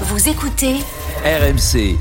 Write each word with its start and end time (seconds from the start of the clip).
Vous 0.00 0.28
écoutez 0.28 0.74
RMC, 1.24 1.96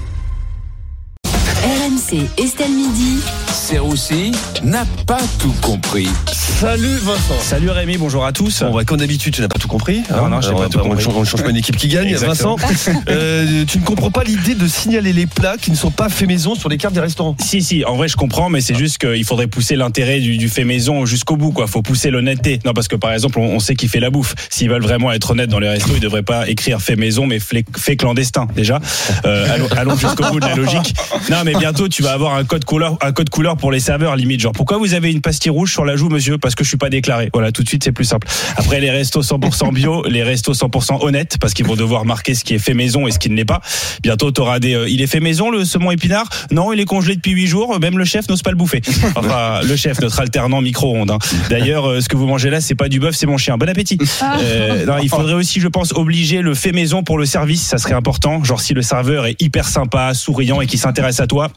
RMC 1.63 2.27
Estelle 2.39 2.71
Midi. 2.71 3.21
Serroussi 3.67 4.33
n'a 4.65 4.83
pas 5.07 5.21
tout 5.39 5.53
compris. 5.61 6.09
Salut 6.27 6.97
Vincent. 6.97 7.39
Salut 7.39 7.69
Rémi, 7.69 7.95
bonjour 7.95 8.25
à 8.25 8.33
tous. 8.33 8.61
Bon, 8.61 8.73
bah, 8.75 8.83
comme 8.83 8.97
d'habitude, 8.97 9.33
tu 9.33 9.39
n'as 9.41 9.47
pas 9.47 9.57
tout 9.57 9.69
compris. 9.69 10.03
Non, 10.11 10.27
non, 10.27 10.41
j'ai 10.41 10.49
Alors, 10.49 10.59
pas 10.59 10.65
on- 10.65 10.69
tout 10.69 10.79
on, 10.79 10.83
compris. 10.89 11.01
change- 11.01 11.15
On 11.15 11.19
ne 11.21 11.25
change 11.25 11.43
pas 11.43 11.49
une 11.49 11.55
équipe 11.55 11.77
qui 11.77 11.87
gagne. 11.87 12.09
Exactement. 12.09 12.57
Vincent, 12.57 12.91
euh, 13.07 13.63
tu 13.65 13.77
ne 13.79 13.85
comprends 13.85 14.11
pas 14.11 14.25
l'idée 14.25 14.55
de 14.55 14.67
signaler 14.67 15.13
les 15.13 15.27
plats 15.27 15.55
qui 15.57 15.71
ne 15.71 15.77
sont 15.77 15.91
pas 15.91 16.09
faits 16.09 16.27
maison 16.27 16.55
sur 16.55 16.67
les 16.67 16.75
cartes 16.77 16.93
des 16.93 16.99
restaurants. 16.99 17.37
Si, 17.39 17.61
si, 17.63 17.85
en 17.85 17.95
vrai, 17.95 18.09
je 18.09 18.17
comprends, 18.17 18.49
mais 18.49 18.59
c'est 18.59 18.75
juste 18.75 18.97
qu'il 18.97 19.23
faudrait 19.23 19.47
pousser 19.47 19.77
l'intérêt 19.77 20.19
du, 20.19 20.35
du 20.37 20.49
fait 20.49 20.65
maison 20.65 21.05
jusqu'au 21.05 21.37
bout, 21.37 21.53
quoi. 21.53 21.65
Faut 21.67 21.81
pousser 21.81 22.09
l'honnêteté. 22.11 22.59
Non, 22.65 22.73
parce 22.73 22.89
que 22.89 22.97
par 22.97 23.13
exemple, 23.13 23.39
on, 23.39 23.43
on 23.55 23.59
sait 23.61 23.75
qui 23.75 23.87
fait 23.87 24.01
la 24.01 24.09
bouffe. 24.09 24.35
S'ils 24.49 24.69
veulent 24.69 24.83
vraiment 24.83 25.09
être 25.13 25.31
honnêtes 25.31 25.49
dans 25.49 25.59
les 25.59 25.69
restos, 25.69 25.93
ils 25.95 26.01
devraient 26.01 26.21
pas 26.21 26.49
écrire 26.49 26.81
fait 26.81 26.97
maison, 26.97 27.27
mais 27.27 27.39
fait, 27.39 27.63
fait 27.77 27.95
clandestin, 27.95 28.45
déjà. 28.53 28.81
Euh, 29.25 29.47
allons 29.53 29.67
allons 29.77 29.95
jusqu'au 29.95 30.25
bout 30.31 30.41
de 30.41 30.47
la 30.47 30.55
logique. 30.55 30.93
Non, 31.31 31.37
mais 31.45 31.53
bientôt, 31.55 31.87
tu 31.87 32.03
vas 32.03 32.11
avoir 32.11 32.33
un 32.35 32.43
code 32.43 32.65
couleur, 32.65 32.97
un 33.01 33.13
code 33.13 33.29
couleur 33.29 33.52
pour 33.57 33.71
les 33.71 33.79
serveurs, 33.79 34.15
limite. 34.15 34.39
Genre, 34.41 34.51
pourquoi 34.51 34.77
vous 34.77 34.93
avez 34.93 35.11
une 35.11 35.21
pastille 35.21 35.51
rouge 35.51 35.71
sur 35.71 35.85
la 35.85 35.95
joue, 35.95 36.09
monsieur? 36.09 36.37
Parce 36.37 36.55
que 36.55 36.63
je 36.63 36.69
suis 36.69 36.77
pas 36.77 36.89
déclaré. 36.89 37.29
Voilà, 37.33 37.51
tout 37.51 37.63
de 37.63 37.67
suite, 37.67 37.83
c'est 37.83 37.91
plus 37.91 38.05
simple. 38.05 38.27
Après, 38.57 38.79
les 38.79 38.89
restos 38.91 39.21
100% 39.21 39.73
bio, 39.73 40.03
les 40.09 40.23
restos 40.23 40.53
100% 40.53 41.03
honnêtes, 41.05 41.37
parce 41.39 41.53
qu'ils 41.53 41.65
vont 41.65 41.75
devoir 41.75 42.05
marquer 42.05 42.33
ce 42.35 42.43
qui 42.43 42.53
est 42.53 42.59
fait 42.59 42.73
maison 42.73 43.07
et 43.07 43.11
ce 43.11 43.19
qui 43.19 43.29
ne 43.29 43.35
l'est 43.35 43.45
pas. 43.45 43.61
Bientôt, 44.01 44.31
t'auras 44.31 44.59
des, 44.59 44.73
euh, 44.75 44.89
il 44.89 45.01
est 45.01 45.07
fait 45.07 45.19
maison, 45.19 45.49
le 45.49 45.65
saumon 45.65 45.91
épinard? 45.91 46.27
Non, 46.51 46.73
il 46.73 46.79
est 46.79 46.85
congelé 46.85 47.15
depuis 47.15 47.31
8 47.31 47.47
jours. 47.47 47.79
Même 47.79 47.97
le 47.97 48.05
chef 48.05 48.27
n'ose 48.29 48.41
pas 48.41 48.51
le 48.51 48.57
bouffer. 48.57 48.81
Enfin, 49.15 49.61
le 49.63 49.75
chef, 49.75 49.99
notre 50.01 50.19
alternant 50.19 50.61
micro-ondes. 50.61 51.11
hein. 51.11 51.19
D'ailleurs, 51.49 51.89
euh, 51.89 52.01
ce 52.01 52.09
que 52.09 52.17
vous 52.17 52.25
mangez 52.27 52.49
là, 52.49 52.61
c'est 52.61 52.75
pas 52.75 52.89
du 52.89 52.99
bœuf, 52.99 53.15
c'est 53.15 53.27
mon 53.27 53.37
chien. 53.37 53.57
Bon 53.57 53.69
appétit. 53.69 53.97
Euh, 54.39 54.85
non, 54.85 54.95
il 55.01 55.09
faudrait 55.09 55.33
aussi, 55.33 55.59
je 55.59 55.67
pense, 55.67 55.93
obliger 55.93 56.41
le 56.41 56.53
fait 56.55 56.71
maison 56.71 57.03
pour 57.03 57.17
le 57.17 57.25
service. 57.25 57.61
Ça 57.61 57.77
serait 57.77 57.93
important. 57.93 58.43
Genre, 58.43 58.59
si 58.61 58.73
le 58.73 58.81
serveur 58.81 59.25
est 59.25 59.41
hyper 59.41 59.67
sympa, 59.67 60.13
souriant 60.13 60.61
et 60.61 60.67
qui 60.67 60.77
s'intéresse 60.77 61.19
à 61.19 61.27
toi. 61.27 61.49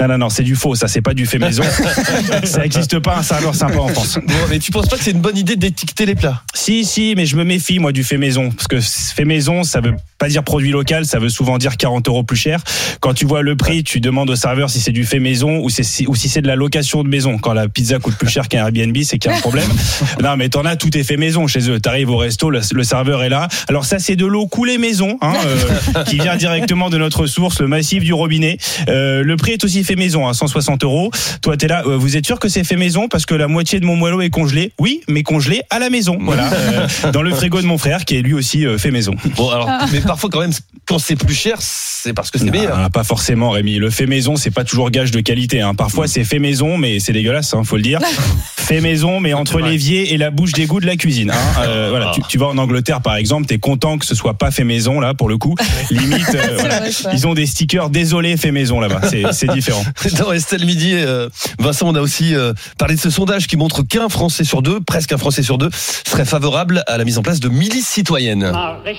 Non, 0.00 0.08
non, 0.08 0.18
non, 0.18 0.28
c'est 0.30 0.42
du 0.42 0.54
faux. 0.56 0.74
Ça, 0.74 0.88
c'est 0.88 1.00
pas 1.02 1.14
du 1.14 1.26
fait 1.26 1.38
maison. 1.38 1.62
ça 2.44 2.60
n'existe 2.62 2.98
pas 2.98 3.16
un 3.18 3.22
serveur 3.22 3.54
sympa 3.54 3.78
en 3.78 3.88
France. 3.88 4.18
Bon, 4.26 4.34
mais 4.48 4.58
tu 4.58 4.70
penses 4.70 4.88
pas 4.88 4.96
que 4.96 5.04
c'est 5.04 5.10
une 5.12 5.20
bonne 5.20 5.36
idée 5.36 5.56
d'étiqueter 5.56 6.06
les 6.06 6.14
plats? 6.14 6.42
Si, 6.54 6.84
si, 6.84 7.14
mais 7.16 7.26
je 7.26 7.36
me 7.36 7.44
méfie, 7.44 7.78
moi, 7.78 7.92
du 7.92 8.04
fait 8.04 8.18
maison. 8.18 8.50
Parce 8.50 8.68
que 8.68 8.80
fait 8.80 9.24
maison, 9.24 9.62
ça 9.62 9.80
veut 9.80 9.94
pas 10.18 10.28
dire 10.28 10.42
produit 10.44 10.70
local, 10.70 11.06
ça 11.06 11.18
veut 11.18 11.28
souvent 11.28 11.58
dire 11.58 11.76
40 11.76 12.08
euros 12.08 12.22
plus 12.22 12.36
cher. 12.36 12.60
Quand 13.00 13.14
tu 13.14 13.24
vois 13.26 13.42
le 13.42 13.56
prix, 13.56 13.82
tu 13.84 14.00
demandes 14.00 14.30
au 14.30 14.36
serveur 14.36 14.68
si 14.70 14.80
c'est 14.80 14.92
du 14.92 15.04
fait 15.04 15.18
maison 15.20 15.58
ou, 15.60 15.70
si- 15.70 16.06
ou 16.06 16.14
si 16.14 16.28
c'est 16.28 16.42
de 16.42 16.46
la 16.46 16.56
location 16.56 17.02
de 17.02 17.08
maison. 17.08 17.38
Quand 17.38 17.52
la 17.54 17.68
pizza 17.68 17.98
coûte 17.98 18.16
plus 18.16 18.28
cher 18.28 18.48
qu'un 18.48 18.58
Airbnb, 18.66 18.96
c'est 19.02 19.18
qu'il 19.18 19.30
y 19.30 19.34
a 19.34 19.36
un 19.36 19.40
problème. 19.40 19.68
non, 20.22 20.36
mais 20.36 20.48
t'en 20.48 20.64
as, 20.64 20.76
tout 20.76 20.96
est 20.96 21.02
fait 21.04 21.16
maison 21.16 21.46
chez 21.46 21.70
eux. 21.70 21.80
T'arrives 21.80 22.10
au 22.10 22.16
resto, 22.16 22.50
le, 22.50 22.60
le 22.72 22.84
serveur 22.84 23.22
est 23.22 23.28
là. 23.28 23.48
Alors 23.68 23.84
ça, 23.84 23.98
c'est 23.98 24.16
de 24.16 24.26
l'eau 24.26 24.46
coulée 24.46 24.78
maison, 24.78 25.18
hein, 25.22 25.32
euh, 25.46 26.04
qui 26.04 26.16
vient 26.18 26.36
directement 26.40 26.90
de 26.90 26.98
notre 26.98 27.26
source, 27.26 27.60
le 27.60 27.68
massif 27.68 28.02
du 28.04 28.12
robinet. 28.12 28.58
Euh, 28.88 29.22
le 29.22 29.36
prix 29.36 29.52
est 29.52 29.64
aussi 29.64 29.79
fait 29.84 29.96
maison, 29.96 30.28
à 30.28 30.34
160 30.34 30.84
euros. 30.84 31.10
Toi, 31.42 31.56
t'es 31.56 31.68
là, 31.68 31.82
euh, 31.86 31.96
vous 31.96 32.16
êtes 32.16 32.26
sûr 32.26 32.38
que 32.38 32.48
c'est 32.48 32.64
fait 32.64 32.76
maison 32.76 33.08
parce 33.08 33.26
que 33.26 33.34
la 33.34 33.48
moitié 33.48 33.80
de 33.80 33.86
mon 33.86 33.96
moelleau 33.96 34.20
est 34.20 34.30
congelé 34.30 34.72
Oui, 34.78 35.02
mais 35.08 35.22
congelé 35.22 35.62
à 35.70 35.78
la 35.78 35.90
maison. 35.90 36.18
Voilà, 36.20 36.50
euh, 36.52 37.12
dans 37.12 37.22
le 37.22 37.34
frigo 37.34 37.60
de 37.60 37.66
mon 37.66 37.78
frère 37.78 38.04
qui 38.04 38.16
est 38.16 38.22
lui 38.22 38.34
aussi 38.34 38.66
euh, 38.66 38.78
fait 38.78 38.90
maison. 38.90 39.14
Bon, 39.36 39.50
alors, 39.50 39.68
mais 39.92 40.00
parfois 40.00 40.30
quand 40.30 40.40
même, 40.40 40.52
quand 40.86 40.98
c'est 40.98 41.16
plus 41.16 41.34
cher, 41.34 41.58
c'est 41.60 42.12
parce 42.12 42.30
que 42.30 42.38
c'est 42.38 42.50
meilleur. 42.50 42.78
Ah, 42.78 42.90
pas 42.90 43.04
forcément, 43.04 43.50
Rémi. 43.50 43.76
Le 43.76 43.90
fait 43.90 44.06
maison, 44.06 44.36
c'est 44.36 44.50
pas 44.50 44.64
toujours 44.64 44.90
gage 44.90 45.10
de 45.10 45.20
qualité. 45.20 45.60
Hein. 45.60 45.74
Parfois, 45.74 46.06
c'est 46.06 46.24
fait 46.24 46.38
maison, 46.38 46.76
mais 46.78 46.98
c'est 47.00 47.12
dégueulasse, 47.12 47.54
hein, 47.54 47.62
faut 47.64 47.76
le 47.76 47.82
dire. 47.82 48.00
fait 48.70 48.80
maison, 48.80 49.18
mais 49.18 49.34
entre 49.34 49.58
l'évier 49.58 50.14
et 50.14 50.16
la 50.16 50.30
bouche 50.30 50.52
d'égout 50.52 50.78
de 50.78 50.86
la 50.86 50.96
cuisine. 50.96 51.32
Hein. 51.32 51.62
Euh, 51.66 51.88
voilà, 51.90 52.12
tu, 52.14 52.22
tu 52.28 52.38
vas 52.38 52.46
en 52.46 52.56
Angleterre, 52.56 53.00
par 53.00 53.16
exemple, 53.16 53.46
t'es 53.46 53.58
content 53.58 53.98
que 53.98 54.06
ce 54.06 54.14
soit 54.14 54.34
pas 54.34 54.52
fait 54.52 54.62
maison 54.62 55.00
là, 55.00 55.12
pour 55.12 55.28
le 55.28 55.38
coup. 55.38 55.56
Limite, 55.90 56.34
euh, 56.34 56.56
voilà. 56.56 56.82
ils 57.12 57.26
ont 57.26 57.34
des 57.34 57.46
stickers 57.46 57.90
désolé 57.90 58.36
fait 58.36 58.52
maison 58.52 58.78
là-bas. 58.78 59.00
C'est 59.10 59.24
c'est 59.32 59.48
différent. 59.48 59.82
Dans 60.18 60.32
Estelle 60.32 60.64
Midi, 60.64 60.92
euh, 60.94 61.28
Vincent, 61.58 61.88
on 61.88 61.94
a 61.96 62.00
aussi 62.00 62.36
euh, 62.36 62.52
parlé 62.78 62.94
de 62.94 63.00
ce 63.00 63.10
sondage 63.10 63.48
qui 63.48 63.56
montre 63.56 63.82
qu'un 63.82 64.08
Français 64.08 64.44
sur 64.44 64.62
deux, 64.62 64.80
presque 64.80 65.12
un 65.12 65.18
Français 65.18 65.42
sur 65.42 65.58
deux, 65.58 65.70
serait 66.06 66.24
favorable 66.24 66.84
à 66.86 66.96
la 66.96 67.04
mise 67.04 67.18
en 67.18 67.22
place 67.22 67.40
de 67.40 67.48
milices 67.48 67.88
citoyennes. 67.88 68.52
Eh 68.86 68.94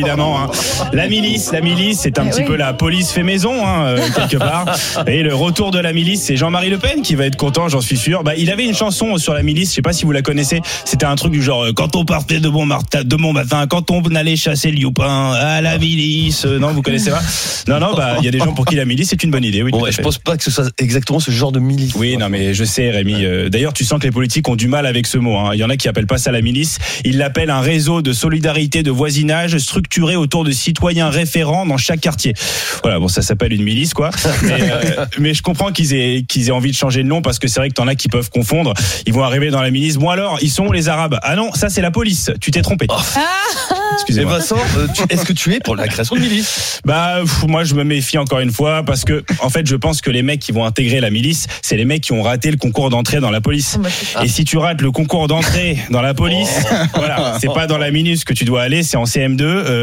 évidemment. 0.00 0.40
hein. 0.42 0.50
La 0.92 1.08
milice, 1.08 1.52
la 1.52 1.60
milice, 1.60 2.00
c'est 2.00 2.18
un 2.18 2.26
petit 2.26 2.44
peu 2.44 2.56
la 2.56 2.72
police 2.72 3.10
fait 3.12 3.22
maison 3.22 3.52
hein, 3.66 3.84
euh, 3.86 3.98
quelque 4.14 4.36
part. 4.36 4.66
Et 5.06 5.22
le 5.22 5.34
retour 5.34 5.70
de 5.70 5.78
la 5.78 5.92
milice, 5.92 6.22
c'est 6.22 6.36
Jean-Marie 6.36 6.70
Le 6.70 6.78
Pen 6.78 7.02
qui 7.02 7.14
va 7.14 7.26
être 7.26 7.36
content, 7.36 7.68
j'en 7.68 7.80
suis 7.80 7.96
sûr. 7.96 8.22
Bah, 8.24 8.32
il 8.36 8.50
avait 8.50 8.64
une 8.64 8.74
chanson 8.74 9.16
sur 9.18 9.34
la 9.34 9.42
milice, 9.42 9.70
je 9.70 9.74
sais 9.76 9.82
pas 9.82 9.92
si 9.92 10.04
vous 10.04 10.12
la 10.12 10.22
connaissez. 10.22 10.60
C'était 10.84 11.06
un 11.06 11.16
truc 11.16 11.32
du 11.32 11.42
genre 11.42 11.64
euh, 11.64 11.72
quand 11.72 11.96
on 11.96 12.04
partait 12.04 12.40
de 12.40 12.48
bon 12.48 12.66
matin, 12.66 13.02
de 13.04 13.16
bon 13.16 13.32
matin, 13.32 13.66
quand 13.68 13.90
on 13.90 14.02
allait 14.14 14.36
chasser 14.36 14.70
le 14.70 14.78
youpin 14.78 15.32
à 15.32 15.60
la 15.60 15.78
milice. 15.78 16.44
Euh, 16.46 16.58
Non, 16.58 16.72
vous 16.72 16.82
connaissez 16.82 17.10
pas? 17.10 17.22
Non, 17.68 17.78
non, 17.78 17.94
bah 17.94 18.16
il 18.18 18.24
y 18.24 18.28
a 18.28 18.30
des 18.30 18.38
gens 18.38 18.52
pour 18.52 18.64
qui 18.66 18.74
la 18.76 18.84
milice 18.84 19.08
c'est 19.10 19.22
une 19.22 19.30
bonne 19.30 19.44
idée. 19.44 19.62
Oui, 19.62 19.70
Bon, 19.70 19.82
ouais, 19.82 19.92
je 19.92 20.00
pense 20.02 20.18
pas 20.18 20.36
que 20.36 20.42
ce 20.44 20.50
soit 20.50 20.70
exactement 20.78 21.20
ce 21.20 21.30
genre 21.30 21.52
de 21.52 21.60
milice. 21.60 21.94
Oui, 21.96 22.16
non, 22.16 22.28
mais 22.28 22.54
je 22.54 22.64
sais, 22.64 22.90
Rémi. 22.90 23.24
Euh, 23.24 23.48
D'ailleurs, 23.48 23.72
tu 23.72 23.84
sens 23.84 23.98
que 23.98 24.04
les 24.04 24.10
politiques 24.12 24.48
ont 24.48 24.56
du 24.56 24.68
mal 24.68 24.86
avec 24.86 25.06
ce 25.06 25.18
mot. 25.18 25.36
hein. 25.38 25.50
Il 25.54 25.58
y 25.60 25.64
en 25.64 25.70
a 25.70 25.76
qui 25.76 25.88
appellent 25.88 26.06
pas 26.06 26.18
ça 26.18 26.30
la 26.32 26.40
milice. 26.42 26.78
Ils 27.04 27.18
l'appellent 27.18 27.50
un 27.50 27.60
réseau 27.60 28.02
de 28.02 28.12
solidarité, 28.12 28.82
de 28.82 28.90
voisinage 28.90 29.56
structuré 29.58 29.89
autour 29.98 30.44
de 30.44 30.50
citoyens 30.52 31.10
référents 31.10 31.66
dans 31.66 31.76
chaque 31.76 32.00
quartier. 32.00 32.34
Voilà, 32.82 32.98
bon, 32.98 33.08
ça 33.08 33.22
s'appelle 33.22 33.52
une 33.52 33.62
milice, 33.62 33.94
quoi. 33.94 34.10
Mais, 34.42 34.70
euh, 34.70 35.06
mais 35.18 35.34
je 35.34 35.42
comprends 35.42 35.72
qu'ils 35.72 35.94
aient, 35.94 36.24
qu'ils 36.26 36.48
aient 36.48 36.52
envie 36.52 36.70
de 36.70 36.76
changer 36.76 37.02
de 37.02 37.08
nom 37.08 37.22
parce 37.22 37.38
que 37.38 37.48
c'est 37.48 37.60
vrai 37.60 37.68
que 37.68 37.74
t'en 37.74 37.88
as 37.88 37.94
qui 37.94 38.08
peuvent 38.08 38.30
confondre. 38.30 38.72
Ils 39.06 39.12
vont 39.12 39.24
arriver 39.24 39.50
dans 39.50 39.62
la 39.62 39.70
milice. 39.70 39.96
Bon 39.96 40.08
alors, 40.10 40.38
ils 40.40 40.50
sont 40.50 40.66
où 40.66 40.72
les 40.72 40.88
Arabes? 40.88 41.18
Ah 41.22 41.36
non, 41.36 41.52
ça 41.54 41.68
c'est 41.68 41.82
la 41.82 41.90
police. 41.90 42.30
Tu 42.40 42.50
t'es 42.50 42.62
trompé. 42.62 42.86
Et 42.86 42.88
Excusez-moi. 43.94 44.38
Vincent, 44.38 44.56
euh, 44.78 44.86
est-ce 45.10 45.24
que 45.24 45.32
tu 45.32 45.52
es 45.54 45.60
pour 45.60 45.76
la 45.76 45.88
création 45.88 46.16
de 46.16 46.20
milice? 46.20 46.80
Bah, 46.84 47.18
pff, 47.22 47.44
moi, 47.48 47.64
je 47.64 47.74
me 47.74 47.84
méfie 47.84 48.18
encore 48.18 48.40
une 48.40 48.52
fois 48.52 48.82
parce 48.84 49.04
que, 49.04 49.24
en 49.40 49.50
fait, 49.50 49.66
je 49.66 49.76
pense 49.76 50.00
que 50.00 50.10
les 50.10 50.22
mecs 50.22 50.40
qui 50.40 50.52
vont 50.52 50.64
intégrer 50.64 51.00
la 51.00 51.10
milice, 51.10 51.46
c'est 51.62 51.76
les 51.76 51.84
mecs 51.84 52.02
qui 52.02 52.12
ont 52.12 52.22
raté 52.22 52.50
le 52.50 52.56
concours 52.56 52.90
d'entrée 52.90 53.20
dans 53.20 53.30
la 53.30 53.40
police. 53.40 53.78
Et 54.22 54.28
si 54.28 54.44
tu 54.44 54.56
rates 54.58 54.80
le 54.80 54.90
concours 54.92 55.26
d'entrée 55.28 55.76
dans 55.90 56.02
la 56.02 56.14
police, 56.14 56.60
voilà, 56.94 57.36
c'est 57.40 57.52
pas 57.52 57.66
dans 57.66 57.78
la 57.78 57.90
minus 57.90 58.24
que 58.24 58.32
tu 58.32 58.44
dois 58.44 58.62
aller, 58.62 58.82
c'est 58.82 58.96
en 58.96 59.04
CM2. 59.04 59.42
euh, 59.42 59.79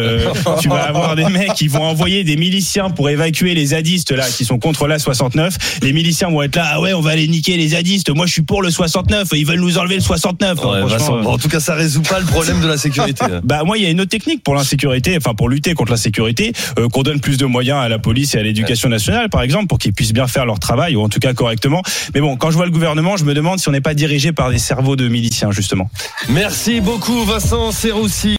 tu 0.62 0.70
vas 0.70 0.84
avoir 0.84 1.16
des 1.16 1.26
mecs 1.26 1.54
qui 1.54 1.68
vont 1.68 1.84
envoyer 1.84 2.24
des 2.24 2.36
miliciens 2.36 2.90
pour 2.90 3.10
évacuer 3.10 3.54
les 3.54 3.68
zadistes 3.68 4.12
là, 4.12 4.26
qui 4.28 4.46
sont 4.46 4.60
contre 4.60 4.88
la 4.88 5.00
69. 5.00 5.80
Les 5.82 5.94
miliciens 5.94 6.30
vont 6.30 6.42
être 6.42 6.56
là, 6.56 6.72
ah 6.74 6.82
ouais, 6.82 6.94
on 6.94 7.02
va 7.02 7.12
aller 7.12 7.28
niquer 7.28 7.58
les 7.58 7.70
zadistes. 7.70 8.10
Moi, 8.10 8.26
je 8.26 8.34
suis 8.34 8.42
pour 8.42 8.62
le 8.62 8.70
69. 8.70 9.30
Ils 9.34 9.46
veulent 9.46 9.60
nous 9.60 9.78
enlever 9.78 9.96
le 9.96 10.02
69. 10.02 10.58
Ouais, 10.58 10.64
Franchement, 10.64 10.88
Vincent, 10.88 11.18
euh, 11.18 11.22
bon, 11.24 11.34
En 11.34 11.38
tout 11.38 11.50
cas, 11.50 11.60
ça 11.60 11.76
résout 11.76 12.02
pas 12.02 12.20
le 12.20 12.26
problème 12.26 12.62
de 12.62 12.68
la 12.68 12.78
sécurité. 12.78 13.26
bah 13.44 13.64
moi 13.66 13.78
il 13.78 13.84
y 13.84 13.88
a 13.88 13.90
une 13.90 14.02
autre 14.02 14.10
technique 14.10 14.44
pour 14.44 14.56
l'insécurité, 14.56 15.16
enfin 15.18 15.34
pour 15.34 15.50
lutter 15.50 15.74
contre 15.74 15.92
l'insécurité, 15.92 16.54
euh, 16.80 16.88
qu'on 16.90 17.04
donne 17.04 17.20
plus 17.20 17.38
de 17.38 17.46
moyens 17.46 17.80
à 17.80 17.90
la 17.90 18.00
police 18.00 18.36
et 18.36 18.40
à 18.40 18.44
l'éducation 18.44 18.90
nationale 18.90 19.30
par 19.30 19.42
exemple 19.42 19.68
pour 19.68 19.78
qu'ils 19.78 19.94
puissent 19.94 20.14
bien 20.14 20.28
faire 20.28 20.46
leur 20.46 20.60
travail 20.60 20.96
ou 20.96 21.02
en 21.02 21.10
tout 21.10 21.20
cas 21.20 21.34
correctement. 21.34 21.82
Mais 22.14 22.22
bon, 22.22 22.38
quand 22.38 22.52
je 22.52 22.56
vois 22.56 22.66
le 22.66 22.72
gouvernement, 22.72 23.18
je 23.18 23.26
me 23.26 23.34
demande 23.34 23.60
si 23.60 23.68
on 23.70 23.72
n'est 23.72 23.82
pas 23.82 23.94
dirigé 23.94 24.32
par 24.32 24.50
des 24.50 24.58
cerveaux 24.58 24.96
de 24.96 25.08
miliciens 25.08 25.52
justement. 25.52 25.90
Merci 26.30 26.82
beaucoup, 26.82 27.24
Vincent 27.24 27.72
Serroussi. 27.72 28.36